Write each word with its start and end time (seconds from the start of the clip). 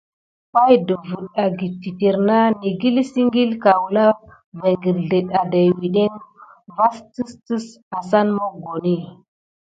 Pay 0.53 0.75
ɗəfiŋ 0.87 1.23
agəte 1.43 1.77
titiré 1.81 2.19
naku 2.27 2.55
negəlke 2.69 3.19
ikil 3.23 3.51
kulan 3.63 4.17
va 4.59 4.69
kirzel 4.81 5.27
adawuteki 5.39 6.05
va 6.75 6.85
tisic 7.11 7.85
asane 7.97 8.31
mokoni. 8.37 8.95